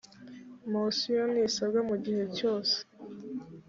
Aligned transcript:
mosiyo 0.71 1.23
ntisabwa 1.33 1.79
mu 1.89 1.95
gihe 2.05 2.23
cyose 2.37 2.77